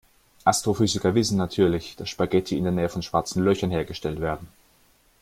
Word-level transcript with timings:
Astrophysiker 0.45 1.13
wissen 1.13 1.37
natürlich, 1.37 1.95
dass 1.95 2.09
Spaghetti 2.09 2.57
in 2.57 2.63
der 2.63 2.73
Nähe 2.73 2.89
von 2.89 3.03
Schwarzen 3.03 3.43
Löchern 3.43 3.69
hergestellt 3.69 4.19
werden. 4.19 4.47